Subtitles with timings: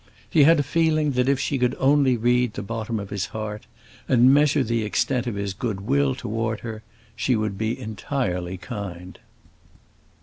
[0.27, 3.67] He had a feeling that if she could only read the bottom of his heart
[4.07, 6.81] and measure the extent of his good will toward her,
[7.15, 9.19] she would be entirely kind.